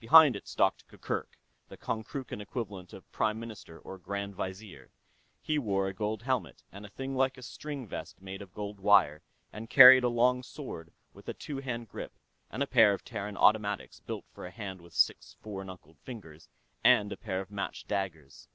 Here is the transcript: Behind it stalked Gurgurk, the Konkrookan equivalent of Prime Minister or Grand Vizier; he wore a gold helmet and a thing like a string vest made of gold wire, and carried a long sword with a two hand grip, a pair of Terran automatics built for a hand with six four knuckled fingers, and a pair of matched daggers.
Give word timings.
Behind 0.00 0.36
it 0.36 0.46
stalked 0.46 0.86
Gurgurk, 0.86 1.38
the 1.70 1.78
Konkrookan 1.78 2.42
equivalent 2.42 2.92
of 2.92 3.10
Prime 3.10 3.40
Minister 3.40 3.78
or 3.78 3.96
Grand 3.96 4.34
Vizier; 4.36 4.90
he 5.40 5.58
wore 5.58 5.88
a 5.88 5.94
gold 5.94 6.24
helmet 6.24 6.62
and 6.70 6.84
a 6.84 6.90
thing 6.90 7.16
like 7.16 7.38
a 7.38 7.42
string 7.42 7.86
vest 7.88 8.20
made 8.20 8.42
of 8.42 8.52
gold 8.52 8.80
wire, 8.80 9.22
and 9.50 9.70
carried 9.70 10.04
a 10.04 10.10
long 10.10 10.42
sword 10.42 10.92
with 11.14 11.26
a 11.26 11.32
two 11.32 11.60
hand 11.60 11.88
grip, 11.88 12.12
a 12.50 12.66
pair 12.66 12.92
of 12.92 13.02
Terran 13.02 13.38
automatics 13.38 14.00
built 14.00 14.26
for 14.34 14.44
a 14.44 14.50
hand 14.50 14.82
with 14.82 14.92
six 14.92 15.36
four 15.40 15.64
knuckled 15.64 15.96
fingers, 16.00 16.50
and 16.84 17.10
a 17.10 17.16
pair 17.16 17.40
of 17.40 17.50
matched 17.50 17.88
daggers. 17.88 18.48